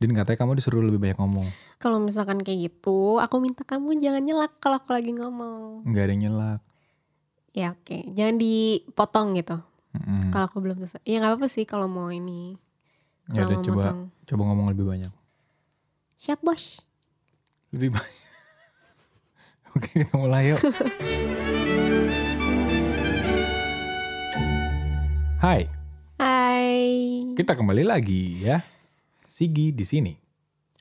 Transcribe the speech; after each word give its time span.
Din 0.00 0.16
katanya 0.16 0.40
kamu 0.40 0.56
disuruh 0.56 0.80
lebih 0.80 0.96
banyak 0.96 1.20
ngomong. 1.20 1.44
Kalau 1.76 2.00
misalkan 2.00 2.40
kayak 2.40 2.72
gitu, 2.72 3.20
aku 3.20 3.36
minta 3.36 3.68
kamu 3.68 4.00
jangan 4.00 4.24
nyelak 4.24 4.56
kalau 4.56 4.80
aku 4.80 4.96
lagi 4.96 5.12
ngomong. 5.12 5.84
Nggak 5.84 6.02
ada 6.08 6.12
yang 6.16 6.22
nyelak. 6.24 6.60
Ya 7.52 7.76
oke, 7.76 8.08
jangan 8.16 8.40
dipotong 8.40 9.36
gitu. 9.36 9.60
Mm-mm. 9.92 10.32
Kalau 10.32 10.48
aku 10.48 10.64
belum 10.64 10.80
selesai. 10.80 11.04
Ya 11.04 11.20
nggak 11.20 11.36
apa-apa 11.36 11.52
sih 11.52 11.68
kalau 11.68 11.84
mau 11.84 12.08
ini. 12.08 12.56
Ya 13.36 13.44
udah 13.44 13.60
coba 13.60 13.82
motong. 13.92 14.00
coba 14.24 14.42
ngomong 14.48 14.66
lebih 14.72 14.88
banyak. 14.88 15.12
Siap 16.16 16.40
bos. 16.40 16.80
Lebih 17.76 17.92
banyak. 17.92 18.24
Oke 19.76 20.00
kita 20.00 20.16
mulai 20.16 20.56
yuk. 20.56 20.64
Hai, 25.44 25.68
Hai. 26.16 26.72
kita 27.36 27.52
kembali 27.52 27.84
lagi 27.84 28.48
ya. 28.48 28.64
Sigi 29.30 29.70
di 29.70 29.86
sini. 29.86 30.10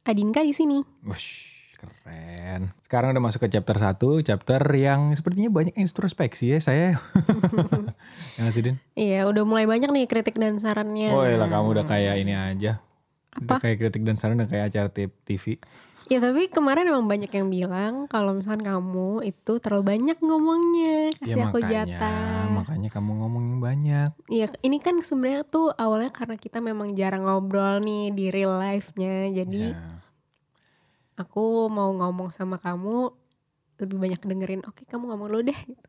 Adinka 0.09 0.41
di 0.41 0.57
sini. 0.57 0.81
Wush, 1.05 1.69
keren. 1.77 2.73
Sekarang 2.81 3.13
udah 3.13 3.21
masuk 3.21 3.45
ke 3.45 3.53
chapter 3.53 3.77
1, 3.77 4.25
chapter 4.25 4.57
yang 4.73 5.13
sepertinya 5.13 5.53
banyak 5.53 5.77
introspeksi 5.77 6.49
ya 6.49 6.57
saya. 6.57 6.97
ya 8.33 8.39
nggak 8.41 8.53
sih, 8.57 8.65
Din? 8.65 8.81
Iya, 8.97 9.29
udah 9.29 9.45
mulai 9.45 9.69
banyak 9.69 9.93
nih 9.93 10.09
kritik 10.09 10.41
dan 10.41 10.57
sarannya. 10.57 11.13
Oh 11.13 11.21
lah 11.21 11.45
kamu 11.45 11.77
udah 11.77 11.85
kayak 11.85 12.25
ini 12.25 12.33
aja. 12.33 12.81
Udah 13.39 13.55
Apa? 13.55 13.63
kayak 13.63 13.77
kritik 13.79 14.03
dan 14.03 14.15
saran 14.15 14.35
udah 14.35 14.47
kayak 14.47 14.69
acara 14.69 14.89
TV. 14.91 15.57
Ya 16.07 16.17
tapi 16.17 16.49
kemarin 16.49 16.89
emang 16.89 17.05
banyak 17.05 17.29
yang 17.29 17.47
bilang 17.47 17.93
kalau 18.05 18.33
misalkan 18.33 18.65
kamu 18.65 19.21
itu 19.23 19.61
terlalu 19.61 19.93
banyak 19.93 20.17
ngomongnya. 20.19 21.13
Kasih 21.15 21.29
ya 21.29 21.45
aku 21.45 21.61
makanya, 21.61 21.83
jatah. 21.85 22.45
makanya 22.49 22.89
kamu 22.89 23.11
ngomongin 23.15 23.57
banyak. 23.59 24.09
Iya, 24.25 24.49
ini 24.59 24.81
kan 24.81 24.97
sebenarnya 24.99 25.45
tuh 25.45 25.69
awalnya 25.71 26.09
karena 26.09 26.33
kita 26.33 26.59
memang 26.59 26.97
jarang 26.97 27.23
ngobrol 27.23 27.77
nih 27.79 28.09
di 28.09 28.25
real 28.29 28.57
life-nya. 28.57 29.29
Jadi 29.29 29.69
Ya. 29.69 30.01
aku 31.15 31.69
mau 31.69 31.93
ngomong 31.93 32.31
sama 32.31 32.57
kamu 32.57 33.13
lebih 33.77 33.97
banyak 33.99 34.19
dengerin. 34.19 34.61
Oke, 34.65 34.83
kamu 34.83 35.13
ngomong 35.13 35.29
dulu 35.29 35.41
deh. 35.45 35.59
Gitu. 35.59 35.87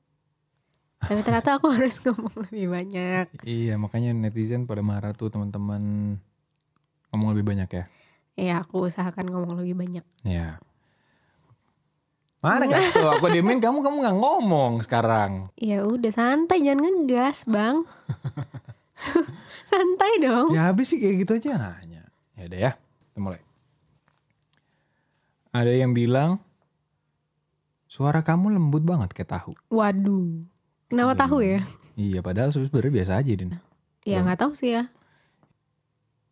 Tapi 1.00 1.20
ternyata 1.24 1.56
aku 1.56 1.72
harus 1.80 1.96
ngomong 2.04 2.44
lebih 2.44 2.68
banyak. 2.68 3.24
Iya, 3.40 3.80
makanya 3.80 4.12
netizen 4.12 4.68
pada 4.68 4.84
marah 4.84 5.16
tuh 5.16 5.32
teman-teman 5.32 5.80
ngomong 7.10 7.34
lebih 7.36 7.46
banyak 7.54 7.70
ya. 7.70 7.84
Ya, 8.38 8.54
aku 8.64 8.88
usahakan 8.88 9.28
ngomong 9.28 9.60
lebih 9.60 9.76
banyak. 9.76 10.04
Ya. 10.24 10.62
Mana 12.40 12.64
kan 12.64 12.80
tuh 12.88 13.04
aku 13.12 13.28
diemin 13.28 13.60
kamu 13.60 13.84
kamu 13.84 13.96
nggak 14.00 14.16
ngomong 14.16 14.80
sekarang. 14.80 15.52
Ya 15.60 15.84
udah 15.84 16.08
santai, 16.08 16.64
jangan 16.64 16.88
ngegas, 16.88 17.44
Bang. 17.44 17.84
santai 19.70 20.24
dong. 20.24 20.56
Ya 20.56 20.72
habis 20.72 20.88
sih 20.88 20.96
kayak 20.96 21.16
gitu 21.28 21.32
aja 21.36 21.60
nanya. 21.60 22.08
Ya 22.40 22.42
udah 22.48 22.58
ya, 22.58 22.72
kita 22.80 23.18
mulai. 23.20 23.40
Ada 25.52 25.72
yang 25.76 25.92
bilang 25.92 26.40
suara 27.90 28.24
kamu 28.24 28.56
lembut 28.56 28.88
banget 28.88 29.12
kayak 29.12 29.36
tahu. 29.36 29.52
Waduh. 29.68 30.40
Kenapa 30.88 31.12
Waduh. 31.12 31.20
tahu 31.20 31.38
ya? 31.44 31.60
Iya, 32.00 32.24
padahal 32.24 32.54
sebenarnya 32.56 32.92
biasa 33.04 33.12
aja 33.20 33.32
din. 33.36 33.52
Ya 34.08 34.24
nggak 34.24 34.40
tahu 34.40 34.56
sih 34.56 34.80
ya. 34.80 34.88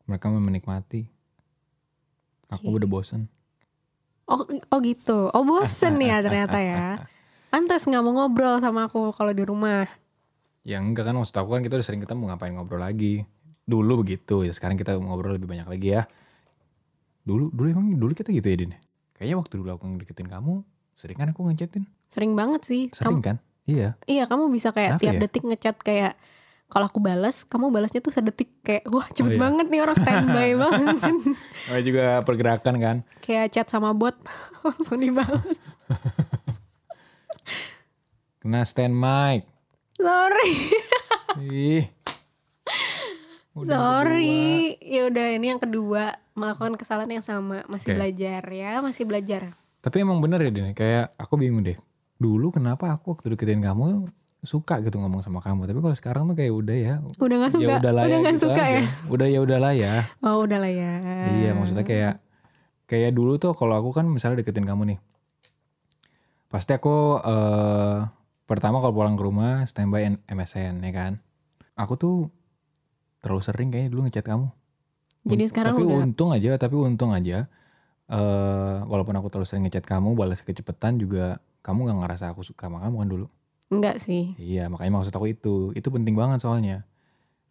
Mereka 0.09 0.33
menikmati. 0.33 1.05
Aku 2.49 2.73
Cie. 2.73 2.77
udah 2.81 2.89
bosen. 2.89 3.29
Oh, 4.25 4.41
oh 4.49 4.79
gitu. 4.81 5.29
Oh 5.33 5.45
bosen 5.45 6.01
ya 6.01 6.25
ternyata 6.25 6.57
ya. 6.59 6.97
Pantes 7.53 7.85
nggak 7.85 8.01
mau 8.05 8.13
ngobrol 8.13 8.61
sama 8.61 8.89
aku 8.89 9.13
kalau 9.13 9.33
di 9.37 9.45
rumah. 9.45 9.85
Ya 10.65 10.81
enggak 10.81 11.09
kan 11.09 11.17
maksud 11.17 11.37
aku 11.37 11.57
kan 11.57 11.65
kita 11.65 11.81
udah 11.81 11.87
sering 11.87 12.01
ketemu 12.05 12.29
ngapain 12.33 12.53
ngobrol 12.53 12.81
lagi. 12.81 13.25
Dulu 13.69 14.05
begitu 14.05 14.45
ya 14.49 14.53
sekarang 14.53 14.81
kita 14.81 14.97
ngobrol 14.97 15.37
lebih 15.37 15.49
banyak 15.49 15.69
lagi 15.69 15.89
ya. 15.97 16.03
Dulu 17.25 17.53
dulu 17.53 17.67
emang 17.69 17.87
dulu 17.97 18.13
kita 18.17 18.33
gitu 18.33 18.49
ya 18.49 18.57
Din. 18.57 18.73
Kayaknya 19.17 19.37
waktu 19.41 19.55
dulu 19.61 19.71
aku 19.77 19.85
ngedeketin 19.93 20.29
kamu 20.29 20.65
sering 20.97 21.17
kan 21.21 21.29
aku 21.33 21.41
ngechatin. 21.49 21.85
Sering 22.09 22.33
banget 22.33 22.65
sih. 22.65 22.83
Sering 22.97 23.21
Kamu, 23.21 23.25
kan? 23.25 23.37
Iya. 23.69 24.01
iya 24.09 24.25
kamu 24.25 24.49
bisa 24.49 24.73
kayak 24.73 24.97
Kenapa 24.97 25.03
tiap 25.05 25.15
ya? 25.15 25.21
detik 25.29 25.45
ngechat 25.45 25.77
kayak 25.85 26.13
kalau 26.69 26.85
aku 26.85 26.99
balas, 26.99 27.43
kamu 27.43 27.69
balasnya 27.69 27.99
tuh 27.99 28.11
sedetik 28.11 28.47
kayak 28.61 28.85
wah 28.87 29.03
cepet 29.09 29.25
Oh, 29.25 29.35
iya. 29.35 29.41
banget 29.41 29.67
nih 29.67 29.81
orang 29.81 29.97
standby 29.97 30.49
banget. 30.59 30.97
Ada 31.67 31.81
juga 31.81 32.05
pergerakan 32.23 32.75
kan. 32.77 32.97
kayak 33.19 33.51
chat 33.51 33.67
sama 33.67 33.91
bot 33.91 34.15
langsung 34.63 34.97
dibalas. 34.97 35.59
Kena 38.39 38.63
stand 38.63 38.93
mic. 38.93 39.43
Sorry, 39.99 40.51
Ih. 41.43 41.83
Udah 43.53 43.67
sorry. 43.67 44.79
Ya 44.79 45.11
udah 45.11 45.27
ini 45.35 45.49
yang 45.49 45.59
kedua 45.59 46.15
melakukan 46.33 46.77
kesalahan 46.77 47.11
yang 47.11 47.21
sama, 47.21 47.67
masih 47.67 47.91
Oke. 47.91 47.97
belajar 47.97 48.41
ya, 48.47 48.79
masih 48.79 49.03
belajar. 49.03 49.53
Tapi 49.81 49.99
emang 49.99 50.19
bener 50.19 50.41
ya 50.41 50.51
Din. 50.51 50.71
Kayak 50.71 51.13
aku 51.19 51.35
bingung 51.35 51.61
deh. 51.61 51.75
Dulu 52.15 52.53
kenapa 52.53 52.91
aku 52.91 53.13
waktu 53.13 53.33
deketin 53.33 53.59
kamu 53.59 54.07
suka 54.41 54.79
gitu 54.81 54.97
ngomong 54.97 55.21
sama 55.21 55.39
kamu. 55.39 55.67
Tapi 55.67 55.79
kalau 55.79 55.95
sekarang 55.95 56.23
tuh 56.27 56.37
kayak 56.37 56.53
udah 56.53 56.77
ya. 56.77 56.95
Udah 57.19 57.37
nggak 57.39 57.53
suka, 57.53 57.65
Ya 57.67 57.77
udahlah 57.79 58.03
udah 58.03 58.11
ya 58.11 58.19
nggak 58.23 58.37
gitu 58.37 58.45
suka 58.47 58.63
aja. 58.63 58.71
ya. 58.71 58.83
Udah 59.09 59.27
ya 59.27 59.39
udahlah 59.43 59.73
ya. 59.73 59.93
Oh 60.21 60.37
udah 60.43 60.59
lah 60.59 60.71
ya. 60.71 60.93
Iya 61.37 61.51
maksudnya 61.53 61.83
kayak 61.83 62.15
kayak 62.85 63.13
dulu 63.13 63.37
tuh 63.37 63.53
kalau 63.53 63.75
aku 63.77 63.91
kan 63.91 64.07
misalnya 64.07 64.41
deketin 64.41 64.65
kamu 64.65 64.95
nih, 64.95 64.99
pasti 66.49 66.73
aku 66.73 67.21
eh 67.21 67.99
pertama 68.45 68.81
kalau 68.81 68.95
pulang 68.95 69.15
ke 69.15 69.23
rumah 69.23 69.63
standby 69.63 70.09
MSN 70.25 70.81
ya 70.81 70.93
kan. 70.93 71.13
Aku 71.77 71.95
tuh 71.95 72.33
terlalu 73.21 73.43
sering 73.43 73.69
kayaknya 73.69 73.91
dulu 73.91 74.07
ngechat 74.07 74.25
kamu. 74.25 74.49
Jadi 75.25 75.43
Un- 75.45 75.51
sekarang 75.51 75.73
tapi 75.75 75.85
udah- 75.85 76.01
untung 76.01 76.31
aja, 76.33 76.51
tapi 76.57 76.75
untung 76.75 77.13
aja. 77.13 77.47
eh 78.09 78.77
walaupun 78.83 79.13
aku 79.15 79.29
terlalu 79.29 79.45
sering 79.45 79.63
ngechat 79.63 79.85
kamu, 79.85 80.17
balas 80.17 80.41
kecepatan 80.41 80.97
juga 80.97 81.45
kamu 81.61 81.85
nggak 81.85 81.99
ngerasa 82.01 82.33
aku 82.33 82.41
suka 82.41 82.65
sama 82.67 82.81
kamu 82.81 82.97
kan 82.97 83.09
dulu. 83.11 83.27
Enggak 83.69 84.01
sih. 84.01 84.33
Iya 84.41 84.73
makanya 84.73 85.01
maksud 85.01 85.13
aku 85.13 85.29
itu, 85.29 85.77
itu 85.77 85.89
penting 85.93 86.17
banget 86.17 86.41
soalnya. 86.41 86.89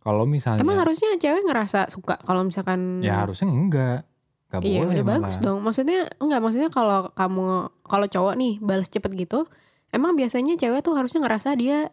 Kalau 0.01 0.23
misalnya, 0.25 0.63
Emang 0.63 0.79
harusnya 0.81 1.13
cewek 1.19 1.43
ngerasa 1.45 1.91
suka 1.91 2.15
kalau 2.23 2.41
misalkan 2.47 3.03
ya 3.03 3.27
harusnya 3.27 3.51
enggak, 3.51 4.07
nggak 4.49 4.61
Iya 4.63 4.79
boleh 4.79 4.93
udah 4.95 5.03
malah. 5.03 5.15
bagus 5.19 5.37
dong. 5.43 5.59
Maksudnya 5.61 6.07
enggak 6.17 6.39
maksudnya 6.39 6.69
kalau 6.71 7.11
kamu 7.11 7.69
kalau 7.83 8.07
cowok 8.07 8.33
nih 8.39 8.53
balas 8.63 8.87
cepet 8.87 9.11
gitu, 9.13 9.45
emang 9.91 10.15
biasanya 10.15 10.55
cewek 10.55 10.79
tuh 10.81 10.95
harusnya 10.95 11.19
ngerasa 11.21 11.53
dia 11.59 11.91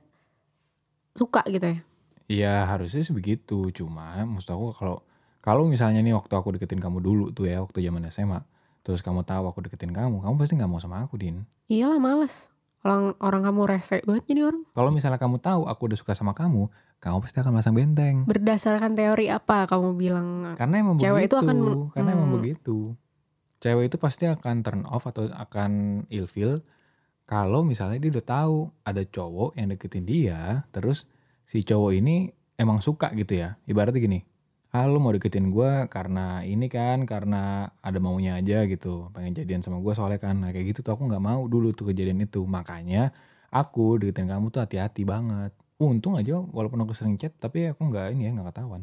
suka 1.18 1.42
gitu 1.50 1.66
ya. 1.66 1.78
Iya 2.24 2.54
harusnya 2.70 3.04
sih 3.04 3.12
begitu. 3.12 3.68
Cuma 3.74 4.22
maksud 4.24 4.54
aku 4.54 4.72
kalau 4.78 4.96
kalau 5.44 5.68
misalnya 5.68 6.00
nih 6.00 6.16
waktu 6.16 6.32
aku 6.32 6.56
deketin 6.56 6.80
kamu 6.80 7.04
dulu 7.04 7.34
tuh 7.34 7.44
ya 7.50 7.60
waktu 7.60 7.84
zaman 7.84 8.08
SMA, 8.08 8.40
terus 8.80 9.04
kamu 9.04 9.26
tahu 9.28 9.44
aku 9.50 9.68
deketin 9.68 9.92
kamu, 9.92 10.24
kamu 10.24 10.34
pasti 10.40 10.54
nggak 10.56 10.70
mau 10.70 10.80
sama 10.80 11.04
aku 11.04 11.20
din. 11.20 11.44
Iyalah 11.68 12.00
males. 12.00 12.48
Orang 12.84 13.16
orang 13.24 13.42
kamu 13.48 13.60
rese 13.64 14.04
banget 14.04 14.24
jadi 14.28 14.40
orang. 14.52 14.62
Kalau 14.76 14.90
misalnya 14.92 15.16
kamu 15.16 15.40
tahu 15.40 15.64
aku 15.64 15.88
udah 15.88 15.98
suka 15.98 16.12
sama 16.12 16.36
kamu, 16.36 16.68
kamu 17.00 17.16
pasti 17.24 17.40
akan 17.40 17.52
masang 17.56 17.72
benteng. 17.72 18.28
Berdasarkan 18.28 18.92
teori 18.92 19.32
apa 19.32 19.64
kamu 19.64 19.96
bilang? 19.96 20.52
Karena 20.52 20.84
emang 20.84 21.00
Cewek 21.00 21.32
itu 21.32 21.36
begitu. 21.40 21.48
akan- 21.48 21.90
Karena 21.96 22.10
emang 22.12 22.28
hmm. 22.28 22.36
begitu. 22.36 22.76
Cewek 23.64 23.88
itu 23.88 23.96
pasti 23.96 24.28
akan 24.28 24.60
turn 24.60 24.82
off 24.84 25.08
atau 25.08 25.32
akan 25.32 26.04
ilfeel 26.12 26.60
kalau 27.24 27.64
misalnya 27.64 27.96
dia 27.96 28.12
udah 28.12 28.26
tahu 28.28 28.56
ada 28.84 29.00
cowok 29.00 29.56
yang 29.56 29.72
deketin 29.72 30.04
dia, 30.04 30.68
terus 30.68 31.08
si 31.48 31.64
cowok 31.64 31.96
ini 31.96 32.28
emang 32.60 32.84
suka 32.84 33.08
gitu 33.16 33.40
ya. 33.40 33.56
Ibaratnya 33.64 33.96
gini, 33.96 34.20
ah 34.74 34.90
lu 34.90 34.98
mau 34.98 35.14
deketin 35.14 35.54
gue 35.54 35.86
karena 35.86 36.42
ini 36.42 36.66
kan, 36.66 37.06
karena 37.06 37.70
ada 37.78 37.98
maunya 38.02 38.42
aja 38.42 38.66
gitu, 38.66 39.14
pengen 39.14 39.30
jadian 39.30 39.62
sama 39.62 39.78
gue 39.78 39.94
soalnya 39.94 40.18
kan. 40.18 40.34
Nah 40.42 40.50
kayak 40.50 40.74
gitu 40.74 40.80
tuh 40.82 40.98
aku 40.98 41.06
nggak 41.06 41.22
mau 41.22 41.46
dulu 41.46 41.70
tuh 41.70 41.94
kejadian 41.94 42.18
itu. 42.26 42.42
Makanya 42.42 43.14
aku 43.54 44.02
deketin 44.02 44.26
kamu 44.26 44.50
tuh 44.50 44.66
hati-hati 44.66 45.06
banget. 45.06 45.54
Untung 45.78 46.18
aja 46.18 46.42
walaupun 46.42 46.82
aku 46.82 46.90
sering 46.90 47.14
chat, 47.14 47.30
tapi 47.38 47.70
aku 47.70 47.86
nggak 47.86 48.18
ini 48.18 48.26
ya 48.26 48.30
nggak 48.34 48.50
ketahuan. 48.50 48.82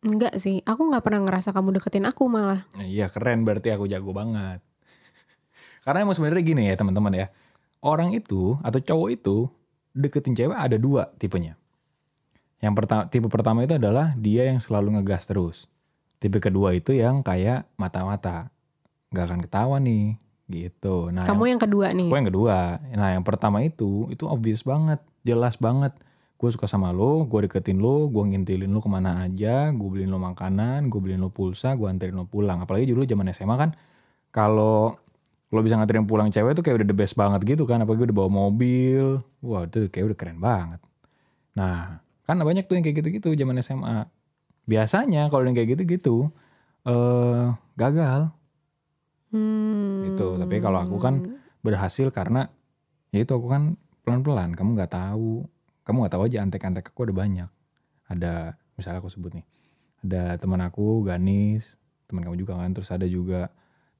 Enggak 0.00 0.40
sih. 0.40 0.64
Aku 0.64 0.88
nggak 0.88 1.04
pernah 1.04 1.20
ngerasa 1.28 1.52
kamu 1.52 1.76
deketin 1.80 2.08
aku 2.08 2.24
malah. 2.32 2.64
Nah, 2.72 2.88
Iya 2.88 3.12
keren 3.12 3.44
berarti 3.44 3.68
aku 3.68 3.84
jago 3.84 4.16
banget. 4.16 4.64
Karena 5.84 6.08
emang 6.08 6.16
sebenarnya 6.16 6.40
gini 6.40 6.62
ya 6.72 6.76
teman-teman 6.80 7.12
ya. 7.12 7.26
Orang 7.84 8.16
itu 8.16 8.56
atau 8.64 8.80
cowok 8.80 9.08
itu 9.12 9.52
deketin 9.92 10.32
cewek 10.32 10.56
ada 10.56 10.80
dua 10.80 11.12
tipenya. 11.20 11.60
Yang 12.64 12.74
pertama 12.80 13.02
tipe 13.12 13.28
pertama 13.28 13.60
itu 13.60 13.76
adalah 13.76 14.16
dia 14.16 14.48
yang 14.48 14.56
selalu 14.56 14.96
ngegas 14.96 15.28
terus. 15.28 15.68
Tipe 16.16 16.40
kedua 16.40 16.72
itu 16.72 16.96
yang 16.96 17.20
kayak 17.20 17.68
mata-mata. 17.76 18.48
Gak 19.12 19.28
akan 19.28 19.44
ketawa 19.44 19.76
nih 19.76 20.16
gitu. 20.48 21.12
Nah, 21.12 21.28
kamu 21.28 21.56
yang 21.56 21.60
kedua 21.60 21.92
nih. 21.92 22.08
Gue 22.08 22.18
yang 22.24 22.30
kedua. 22.32 22.80
Nah 22.96 23.16
yang 23.16 23.24
pertama 23.24 23.60
itu, 23.60 24.08
itu 24.08 24.24
obvious 24.24 24.64
banget. 24.64 25.04
Jelas 25.28 25.60
banget. 25.60 25.92
Gue 26.40 26.48
suka 26.52 26.64
sama 26.64 26.92
lo, 26.92 27.28
gue 27.28 27.44
deketin 27.44 27.80
lo, 27.80 28.08
gue 28.08 28.20
ngintilin 28.20 28.68
lo 28.68 28.80
ke 28.80 28.88
mana 28.88 29.24
aja, 29.24 29.68
gue 29.72 29.88
beliin 29.88 30.12
lo 30.12 30.20
makanan, 30.20 30.88
gue 30.92 31.00
beliin 31.00 31.20
lo 31.20 31.32
pulsa, 31.32 31.72
gue 31.76 31.88
anterin 31.88 32.16
lo 32.16 32.24
pulang. 32.28 32.60
Apalagi 32.64 32.92
dulu 32.92 33.04
zaman 33.04 33.32
SMA 33.32 33.56
kan, 33.56 33.70
kalau 34.32 34.96
lo 35.48 35.60
bisa 35.62 35.76
nganterin 35.76 36.04
pulang 36.04 36.28
cewek 36.28 36.58
tuh 36.58 36.64
kayak 36.66 36.80
udah 36.82 36.88
the 36.88 36.96
best 36.96 37.14
banget 37.16 37.40
gitu 37.44 37.64
kan. 37.64 37.80
Apalagi 37.80 38.08
udah 38.08 38.16
bawa 38.16 38.30
mobil. 38.32 39.20
Wah 39.40 39.64
itu 39.64 39.88
kayak 39.88 40.12
udah 40.12 40.18
keren 40.18 40.38
banget. 40.40 40.80
Nah 41.56 42.03
kan 42.24 42.40
banyak 42.40 42.64
tuh 42.64 42.80
yang 42.80 42.84
kayak 42.84 43.04
gitu-gitu 43.04 43.36
zaman 43.36 43.60
SMA. 43.60 44.08
Biasanya 44.64 45.28
kalau 45.28 45.44
yang 45.44 45.56
kayak 45.56 45.76
gitu-gitu, 45.76 46.32
eh 46.88 47.44
gagal 47.76 48.32
Hmm. 49.34 50.06
gitu. 50.06 50.38
Tapi 50.38 50.62
kalau 50.62 50.78
aku 50.78 50.96
kan 51.02 51.26
berhasil 51.64 52.06
karena 52.14 52.46
ya 53.10 53.24
itu 53.24 53.32
aku 53.34 53.50
kan 53.50 53.74
pelan-pelan. 54.06 54.54
Kamu 54.54 54.78
nggak 54.78 54.94
tahu, 54.94 55.42
kamu 55.82 55.96
nggak 56.04 56.14
tahu 56.14 56.22
aja 56.28 56.38
antek-antek 56.44 56.94
aku 56.94 57.10
ada 57.10 57.14
banyak. 57.16 57.50
Ada 58.06 58.54
misalnya 58.78 59.02
aku 59.02 59.10
sebut 59.10 59.34
nih, 59.34 59.46
ada 60.06 60.38
teman 60.38 60.60
aku 60.62 61.02
Ganis, 61.02 61.80
teman 62.06 62.22
kamu 62.22 62.36
juga 62.46 62.60
kan. 62.60 62.70
Terus 62.70 62.90
ada 62.94 63.06
juga 63.08 63.50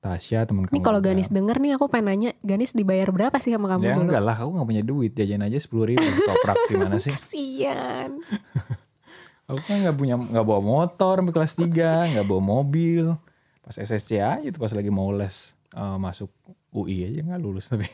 Tasya 0.04 0.44
teman 0.44 0.68
kamu. 0.68 0.76
Nih 0.76 0.82
kalau. 0.84 1.00
Ganis 1.00 1.32
denger 1.32 1.56
nih 1.64 1.80
aku 1.80 1.88
pengen 1.88 2.12
nanya, 2.12 2.30
Ganis 2.44 2.76
dibayar 2.76 3.08
berapa 3.08 3.40
sih 3.40 3.56
sama 3.56 3.72
kamu 3.72 3.88
Ya 3.88 3.96
dulu? 3.96 4.04
enggak 4.04 4.20
lah, 4.20 4.36
aku 4.36 4.50
nggak 4.52 4.68
punya 4.68 4.82
duit 4.84 5.12
jajan 5.16 5.40
aja 5.40 5.56
sepuluh 5.56 5.96
ribu 5.96 6.04
toprak 6.04 6.56
gimana 6.68 7.00
sih? 7.00 7.08
Kasian. 7.16 8.20
Aku 9.48 9.60
kan 9.60 9.76
nggak 9.76 9.96
punya 9.96 10.16
nggak 10.16 10.44
bawa 10.44 10.60
motor 10.60 11.20
sampai 11.20 11.34
kelas 11.36 11.52
3, 11.56 12.16
nggak 12.16 12.24
bawa 12.24 12.40
mobil. 12.40 13.12
Pas 13.60 13.76
SSC 13.76 14.20
aja 14.20 14.48
tuh 14.48 14.60
pas 14.60 14.72
lagi 14.72 14.88
mau 14.88 15.08
les 15.12 15.52
eh, 15.72 15.96
masuk 16.00 16.32
UI 16.72 17.04
aja 17.04 17.20
nggak 17.24 17.40
lulus 17.40 17.68
tapi. 17.68 17.84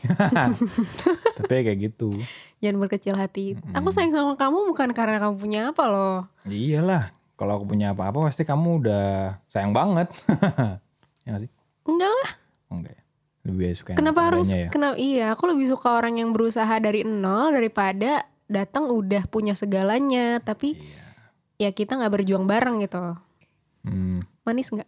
tapi 1.39 1.51
kayak 1.63 1.79
gitu. 1.91 2.11
Jangan 2.59 2.79
berkecil 2.79 3.15
hati. 3.15 3.59
Aku 3.71 3.91
sayang 3.91 4.15
sama 4.15 4.39
kamu 4.39 4.67
bukan 4.71 4.95
karena 4.95 5.19
kamu 5.19 5.35
punya 5.35 5.59
apa 5.75 5.83
loh. 5.91 6.23
Iyalah, 6.43 7.11
kalau 7.35 7.59
aku 7.59 7.71
punya 7.71 7.91
apa-apa 7.91 8.31
pasti 8.31 8.47
kamu 8.47 8.83
udah 8.83 9.39
sayang 9.51 9.75
banget. 9.75 10.07
ya 11.27 11.35
nggak 11.35 11.43
sih? 11.47 11.51
Enggak 11.91 12.09
lah. 12.09 12.29
Enggak 12.69 12.93
ya. 12.93 13.01
Lebih 13.41 13.63
suka 13.73 13.87
yang 13.91 13.97
Kenapa 13.99 14.19
apa 14.19 14.27
harus? 14.31 14.47
ya. 14.47 14.67
Kenapa? 14.69 14.95
Iya, 14.95 15.25
aku 15.33 15.43
lebih 15.45 15.65
suka 15.67 15.87
orang 15.91 16.13
yang 16.15 16.29
berusaha 16.29 16.71
dari 16.77 17.01
nol 17.01 17.51
daripada 17.51 18.23
datang 18.45 18.87
udah 18.87 19.25
punya 19.25 19.51
segalanya. 19.51 20.39
Tapi 20.39 20.73
Iya. 20.73 20.99
ya 21.59 21.69
kita 21.71 21.95
nggak 21.95 22.11
berjuang 22.13 22.45
bareng 22.45 22.79
gitu. 22.79 22.97
Hmm, 23.81 24.21
Manis 24.41 24.69
nggak? 24.69 24.87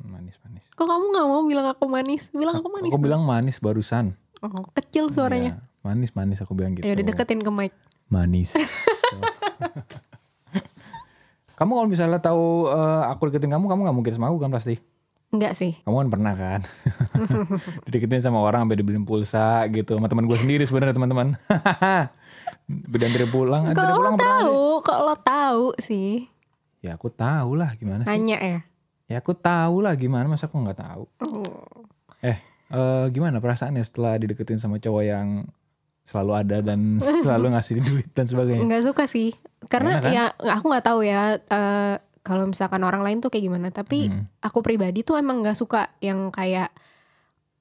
manis 0.00 0.36
manis. 0.40 0.62
Kok 0.72 0.84
kamu 0.84 1.04
nggak 1.08 1.26
mau 1.26 1.40
bilang 1.42 1.66
aku 1.66 1.84
manis? 1.86 2.28
Bilang 2.30 2.54
aku 2.56 2.68
manis. 2.68 2.88
Aku 2.88 2.94
dong. 2.94 3.04
bilang 3.04 3.20
manis 3.22 3.56
barusan. 3.58 4.12
Oh, 4.38 4.48
kecil 4.72 5.08
suaranya. 5.08 5.54
Iya, 5.54 5.82
manis 5.82 6.10
manis 6.12 6.38
aku 6.38 6.52
bilang 6.52 6.72
gitu. 6.72 6.82
Ya 6.82 6.92
udah 6.92 7.04
deketin 7.04 7.38
ke 7.38 7.50
mic. 7.50 7.70
manis. 8.06 8.54
kamu 11.58 11.70
kalau 11.74 11.86
misalnya 11.86 12.18
tahu 12.18 12.68
eh, 12.68 13.02
aku 13.08 13.20
deketin 13.28 13.50
kamu, 13.50 13.64
kamu 13.66 13.80
nggak 13.84 13.96
mungkin 13.96 14.12
sama 14.14 14.26
aku 14.26 14.38
kan 14.38 14.48
pasti. 14.48 14.78
Enggak 15.28 15.52
sih. 15.52 15.76
Kamu 15.84 16.08
kan 16.08 16.08
pernah 16.08 16.32
kan? 16.32 16.60
Dideketin 17.84 18.24
sama 18.24 18.40
orang 18.40 18.64
sampai 18.64 18.80
dibeliin 18.80 19.04
pulsa 19.04 19.68
gitu. 19.68 20.00
Sama 20.00 20.08
teman 20.08 20.24
gue 20.24 20.38
sendiri 20.40 20.64
sebenarnya 20.64 20.96
teman-teman. 20.96 21.36
Beda 22.92 23.04
antar 23.08 23.28
pulang, 23.28 23.68
Kalau 23.76 24.00
pulang 24.00 24.16
lo 24.16 24.20
tahu, 24.20 24.60
kok 24.84 25.00
lo 25.04 25.14
tahu 25.20 25.64
sih? 25.76 26.24
Ya 26.80 26.96
aku 26.96 27.12
tahu 27.12 27.60
lah 27.60 27.76
gimana 27.76 28.08
sih. 28.08 28.12
Nanya 28.16 28.38
ya. 28.40 28.60
Ya 29.08 29.16
aku 29.20 29.36
tahu 29.36 29.84
lah 29.84 29.92
gimana 29.96 30.28
masa 30.28 30.48
aku 30.48 30.60
nggak 30.64 30.80
tahu. 30.80 31.04
Oh. 31.28 31.84
Eh, 32.24 32.40
eh, 32.72 33.04
gimana 33.12 33.40
perasaannya 33.40 33.84
setelah 33.84 34.16
dideketin 34.16 34.60
sama 34.60 34.80
cowok 34.80 35.04
yang 35.04 35.44
selalu 36.08 36.32
ada 36.40 36.56
dan 36.64 36.96
selalu 37.24 37.52
ngasih 37.52 37.84
duit 37.84 38.08
dan 38.16 38.24
sebagainya? 38.24 38.64
Nggak 38.64 38.84
suka 38.84 39.04
sih. 39.04 39.36
Karena 39.68 40.00
kan? 40.00 40.12
ya 40.12 40.24
aku 40.56 40.72
nggak 40.72 40.86
tahu 40.88 41.00
ya. 41.04 41.36
eh, 41.36 41.94
kalau 42.28 42.44
misalkan 42.44 42.84
orang 42.84 43.00
lain 43.00 43.18
tuh 43.18 43.32
kayak 43.32 43.48
gimana. 43.48 43.72
Tapi 43.72 44.12
Hmm. 44.12 44.28
aku 44.38 44.60
pribadi 44.60 45.00
tuh 45.00 45.16
emang 45.16 45.40
nggak 45.40 45.56
suka 45.56 45.96
yang 45.98 46.28
kayak 46.28 46.68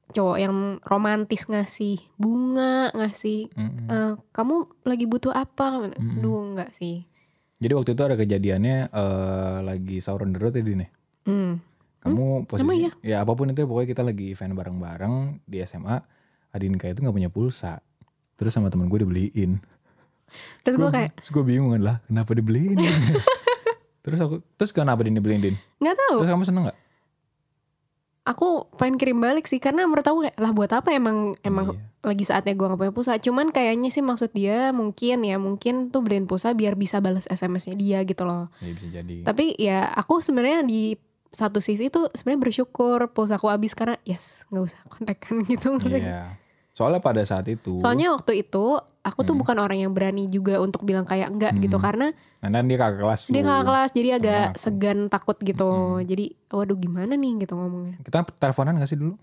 cowok 0.07 0.37
yang 0.37 0.55
romantis 0.83 1.47
ngasih 1.47 1.99
bunga, 2.15 2.91
ngasih 2.91 3.51
Mm-mm. 3.51 3.87
eh, 3.87 4.13
kamu 4.31 4.55
lagi 4.83 5.03
butuh 5.03 5.31
apa? 5.31 5.87
Mm-mm. 5.87 6.19
Duh 6.19 6.55
nggak 6.55 6.71
sih. 6.71 7.03
Jadi 7.57 7.73
waktu 7.73 7.91
itu 7.91 8.03
ada 8.03 8.15
kejadiannya 8.15 8.77
eh, 8.87 9.57
lagi 9.63 9.97
sahur 9.97 10.23
on 10.23 10.31
the 10.31 10.39
road 10.39 10.53
ya 10.53 10.61
Din 10.61 10.83
ya? 10.83 10.89
Hmm. 11.23 11.59
Kamu 11.97 12.47
posisi 12.47 12.63
Emang 12.63 12.77
iya? 12.77 12.91
ya 13.01 13.17
apa 13.19 13.33
pun 13.33 13.49
itu 13.49 13.63
pokoknya 13.63 13.89
kita 13.89 14.03
lagi 14.03 14.31
event 14.31 14.53
bareng-bareng 14.53 15.13
di 15.43 15.57
SMA. 15.61 15.97
Adinka 16.49 16.87
itu 16.87 17.03
nggak 17.03 17.11
punya 17.13 17.27
pulsa. 17.27 17.83
Terus 18.37 18.53
sama 18.53 18.69
temen 18.69 18.87
gue 18.87 19.03
dibeliin. 19.03 19.59
Terus 20.61 20.75
gue 20.77 20.87
kayak 20.87 21.19
Terus 21.19 21.31
gue 21.31 21.43
bingung 21.43 21.73
kan 21.73 21.81
lah 21.81 21.97
kenapa 22.05 22.31
dibeliin. 22.31 22.79
terus 24.07 24.19
aku 24.19 24.39
terus 24.55 24.71
kenapa 24.71 25.03
Din 25.03 25.13
dibeliin 25.13 25.43
Din? 25.43 25.55
nggak 25.77 25.95
tahu. 25.97 26.17
Terus 26.23 26.31
kamu 26.31 26.43
seneng 26.43 26.63
gak? 26.65 26.77
Aku 28.23 28.67
pengen 28.75 28.95
kirim 28.95 29.19
balik 29.19 29.43
sih 29.43 29.55
karena 29.55 29.83
menurut 29.83 30.03
aku 30.03 30.19
kayak 30.23 30.35
lah 30.35 30.51
buat 30.51 30.67
apa 30.69 30.91
emang 30.91 31.35
emang 31.41 31.71
Iya. 31.71 31.79
lagi 32.03 32.23
saatnya 32.23 32.53
gue 32.53 32.65
gak 32.65 32.75
punya 32.77 32.91
pulsa. 32.91 33.15
Cuman 33.17 33.51
kayaknya 33.51 33.87
sih 33.87 33.99
maksud 33.99 34.31
dia 34.31 34.71
mungkin 34.71 35.23
ya 35.23 35.35
mungkin 35.35 35.87
tuh 35.87 36.03
beliin 36.03 36.23
pulsa 36.23 36.51
biar 36.51 36.75
bisa 36.75 36.99
balas 36.99 37.23
SMS-nya 37.25 37.75
dia 37.75 37.99
gitu 38.03 38.23
loh. 38.23 38.51
Ya 38.59 38.71
bisa 38.71 38.87
jadi. 38.89 39.15
Tapi 39.23 39.55
ya 39.55 39.91
aku 39.91 40.19
sebenarnya 40.19 40.63
di 40.63 40.99
satu 41.27 41.59
sisi 41.59 41.87
tuh 41.87 42.11
sebenarnya 42.11 42.41
bersyukur 42.43 43.11
pulsa 43.11 43.35
aku 43.35 43.47
habis 43.47 43.71
karena 43.71 43.95
yes 44.03 44.43
nggak 44.47 44.63
usah 44.65 44.81
kontekan 44.87 45.35
gitu. 45.47 45.79
Iya. 45.83 46.35
Soalnya 46.77 47.01
pada 47.01 47.25
saat 47.25 47.49
itu. 47.49 47.73
Soalnya 47.75 48.13
waktu 48.13 48.37
itu 48.39 48.77
aku 49.01 49.19
tuh 49.23 49.33
Hmm. 49.33 49.41
bukan 49.41 49.57
orang 49.57 49.79
yang 49.79 49.91
berani 49.91 50.27
juga 50.27 50.59
untuk 50.59 50.83
bilang 50.83 51.03
kayak 51.03 51.27
enggak 51.27 51.57
gitu 51.57 51.75
Hmm. 51.75 51.83
karena 51.83 52.07
Karena 52.37 52.61
dia 52.61 52.77
kakak 52.77 52.99
kelas 52.99 53.21
dia 53.27 53.41
kakak 53.41 53.65
kelas 53.65 53.89
jadi 53.91 54.09
agak 54.13 54.45
aku. 54.47 54.59
segan 54.59 54.99
takut 55.07 55.37
gitu. 55.41 55.65
Mm-mm. 55.65 56.05
Jadi 56.05 56.25
waduh 56.47 56.77
gimana 56.77 57.13
nih 57.13 57.33
gitu 57.39 57.53
ngomongnya. 57.55 57.97
Kita 57.99 58.21
teleponan 58.29 58.77
gak 58.77 58.85
sih 58.85 58.95
dulu? 58.95 59.17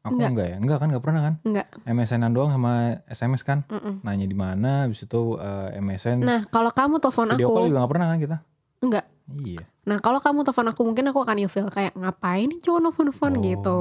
Aku 0.00 0.12
Enggak. 0.14 0.28
enggak, 0.30 0.46
ya? 0.46 0.56
Enggak 0.56 0.78
kan 0.78 0.86
gak 0.90 1.00
pernah 1.02 1.20
kan? 1.22 1.34
Enggak. 1.42 1.66
MSN-an 1.84 2.32
doang 2.32 2.50
sama 2.50 2.72
SMS 3.06 3.42
kan? 3.42 3.58
Mm-mm. 3.66 4.00
Nanya 4.00 4.24
di 4.24 4.32
mana, 4.34 4.84
habis 4.84 5.00
itu 5.00 5.20
eh, 5.36 5.76
MSN. 5.78 6.20
Nah 6.20 6.40
kalau 6.46 6.68
kamu 6.70 7.00
telepon 7.00 7.26
video 7.30 7.46
aku 7.46 7.54
call 7.54 7.66
juga 7.66 7.78
gak 7.78 7.90
pernah 7.90 8.06
kan 8.06 8.18
kita? 8.18 8.36
Enggak. 8.80 9.06
Iya. 9.30 9.62
Nah 9.86 9.98
kalau 10.02 10.18
kamu 10.18 10.42
telepon 10.44 10.66
aku 10.72 10.80
mungkin 10.84 11.04
aku 11.12 11.20
akan 11.22 11.36
ilfil 11.40 11.68
kayak 11.70 11.94
ngapain 11.96 12.50
cowok 12.60 12.80
nelfon-nelfon 12.82 13.32
Oh, 13.36 13.42
gitu. 13.42 13.78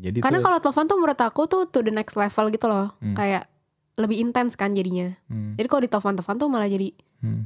Jadi 0.00 0.18
Karena 0.22 0.38
kalau 0.40 0.58
telepon 0.62 0.84
tuh 0.88 0.96
menurut 0.96 1.20
aku 1.20 1.42
tuh 1.50 1.62
to 1.68 1.82
the 1.82 1.92
next 1.92 2.14
level 2.16 2.48
gitu 2.48 2.66
loh. 2.66 2.94
Hmm. 3.02 3.14
Kayak 3.14 3.50
lebih 3.96 4.20
intens 4.20 4.54
kan 4.54 4.76
jadinya. 4.76 5.16
hmm, 5.32 5.56
Jadi 5.56 5.66
kalau 5.68 5.82
ditelepon-telepon 5.88 6.36
tuh 6.36 6.48
malah 6.52 6.68
jadi 6.68 6.92
hmm. 7.24 7.44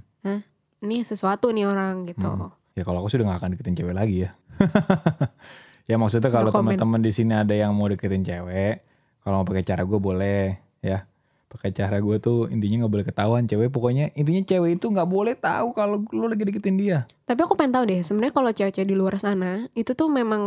ini 0.86 1.06
sesuatu 1.06 1.54
nih 1.54 1.66
orang 1.66 2.10
gitu. 2.10 2.26
Hmm. 2.26 2.50
ya 2.74 2.82
kalau 2.86 3.02
aku 3.02 3.10
sudah 3.10 3.26
gak 3.26 3.38
akan 3.42 3.50
deketin 3.54 3.76
cewek 3.78 3.94
lagi 3.94 4.26
ya. 4.26 4.30
ya 5.90 5.96
maksudnya 5.98 6.30
kalau 6.30 6.50
No 6.50 6.54
teman-teman 6.54 7.00
di 7.02 7.12
sini 7.14 7.34
ada 7.34 7.54
yang 7.54 7.74
mau 7.74 7.90
deketin 7.90 8.22
cewek, 8.22 8.82
kalau 9.22 9.42
mau 9.42 9.46
pakai 9.46 9.62
cara 9.66 9.82
gue 9.86 9.98
boleh 9.98 10.58
ya. 10.82 11.06
Pakai 11.50 11.74
cara 11.74 11.98
gue 11.98 12.16
tuh 12.22 12.46
intinya 12.46 12.86
nggak 12.86 12.92
boleh 12.94 13.06
ketahuan 13.10 13.42
cewek. 13.42 13.74
Pokoknya 13.74 14.14
intinya 14.14 14.38
cewek 14.46 14.78
itu 14.78 14.86
nggak 14.86 15.10
boleh 15.10 15.34
tahu 15.34 15.74
kalau 15.74 15.98
lu 16.14 16.30
lagi 16.30 16.46
deketin 16.46 16.78
dia. 16.78 17.10
Tapi 17.26 17.42
aku 17.42 17.58
pengen 17.58 17.74
tahu 17.74 17.84
deh, 17.90 18.00
sebenarnya 18.06 18.34
kalau 18.38 18.50
cewek-cewek 18.54 18.86
di 18.86 18.94
luar 18.94 19.18
sana 19.18 19.66
itu 19.74 19.98
tuh 19.98 20.06
memang 20.06 20.42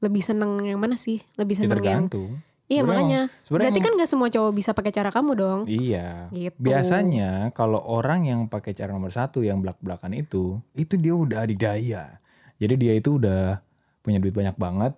lebih 0.00 0.24
seneng 0.24 0.64
yang 0.64 0.80
mana 0.80 0.96
sih? 0.96 1.20
Lebih 1.36 1.54
Ya 1.54 1.58
seneng 1.60 1.70
yang 1.84 2.08
tergantung. 2.08 2.30
Iya 2.72 2.80
Sebenarnya 2.88 3.04
makanya. 3.04 3.22
Berarti 3.52 3.68
emang- 3.68 3.84
kan 3.84 4.00
gak 4.00 4.10
semua 4.10 4.28
cowok 4.32 4.52
bisa 4.56 4.70
pakai 4.72 4.92
cara 4.96 5.10
kamu 5.12 5.32
dong. 5.36 5.60
Iya. 5.68 6.32
Gitu. 6.32 6.56
Biasanya 6.56 7.52
kalau 7.52 7.84
orang 7.84 8.24
yang 8.24 8.40
pakai 8.48 8.72
cara 8.72 8.96
nomor 8.96 9.12
satu 9.12 9.44
yang 9.44 9.60
belak-belakan 9.60 10.16
itu, 10.16 10.56
itu 10.72 10.96
dia 10.96 11.12
udah 11.12 11.44
adidaya. 11.44 12.16
Jadi 12.56 12.74
dia 12.80 12.96
itu 12.96 13.20
udah 13.20 13.60
punya 14.00 14.16
duit 14.24 14.32
banyak 14.32 14.56
banget, 14.56 14.96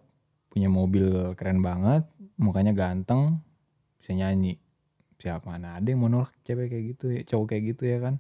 punya 0.55 0.71
mobil 0.71 1.35
keren 1.35 1.59
banget, 1.67 2.07
mukanya 2.39 2.71
ganteng, 2.71 3.43
bisa 3.99 4.15
nyanyi. 4.15 4.55
Siapa 5.25 5.49
mana 5.49 5.81
ada 5.81 5.89
yang 5.89 5.99
mau 5.99 6.13
nolak 6.13 6.37
cewek 6.45 6.69
kayak 6.69 6.85
gitu 6.93 7.05
ya, 7.09 7.21
cowok 7.25 7.47
kayak 7.49 7.63
gitu 7.73 7.83
ya 7.89 7.99
kan? 7.99 8.15